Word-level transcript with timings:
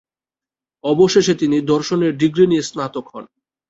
অবশেষে 0.83 1.33
তিনি 1.35 1.57
দর্শনে 1.71 2.07
ডিগ্রি 2.21 2.45
নিয়ে 2.47 2.67
স্নাতক 2.69 3.05
হন। 3.11 3.25